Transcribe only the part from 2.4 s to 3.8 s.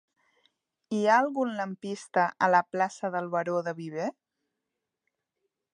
a la plaça del Baró de